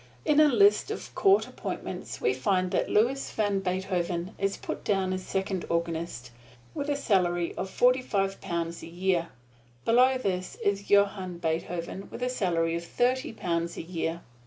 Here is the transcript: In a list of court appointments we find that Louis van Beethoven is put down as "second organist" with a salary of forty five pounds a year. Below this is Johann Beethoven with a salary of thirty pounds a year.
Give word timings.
In 0.25 0.39
a 0.39 0.47
list 0.47 0.89
of 0.89 1.13
court 1.13 1.45
appointments 1.45 2.19
we 2.19 2.33
find 2.33 2.71
that 2.71 2.89
Louis 2.89 3.29
van 3.33 3.59
Beethoven 3.59 4.33
is 4.39 4.57
put 4.57 4.83
down 4.83 5.13
as 5.13 5.23
"second 5.23 5.63
organist" 5.69 6.31
with 6.73 6.89
a 6.89 6.95
salary 6.95 7.53
of 7.53 7.69
forty 7.69 8.01
five 8.01 8.41
pounds 8.41 8.81
a 8.81 8.87
year. 8.87 9.29
Below 9.85 10.17
this 10.17 10.57
is 10.65 10.89
Johann 10.89 11.37
Beethoven 11.37 12.09
with 12.09 12.23
a 12.23 12.29
salary 12.29 12.75
of 12.75 12.83
thirty 12.83 13.31
pounds 13.31 13.77
a 13.77 13.83
year. 13.83 14.21